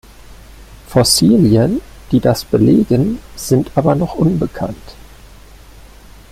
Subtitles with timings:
[0.87, 1.79] Fossilien,
[2.11, 4.95] die das belegen, sind aber noch unbekannt.